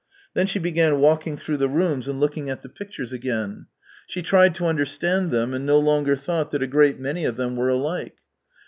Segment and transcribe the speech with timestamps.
[0.33, 3.67] Then she began walking through the rooms and looking at the pictures again.
[4.07, 7.55] She tried to understand them and no longer thought that a great many of them
[7.55, 8.15] were alike.